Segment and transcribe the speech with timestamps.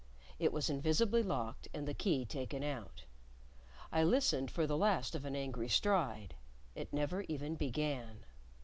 [0.39, 3.05] It was invisibly locked and the key taken out.
[3.91, 6.33] I listened for the last of an angry stride.
[6.73, 8.25] It never even began.